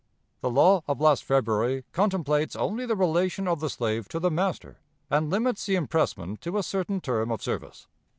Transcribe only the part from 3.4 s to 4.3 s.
of the slave to